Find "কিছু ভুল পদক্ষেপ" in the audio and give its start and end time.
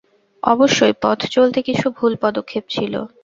1.61-2.63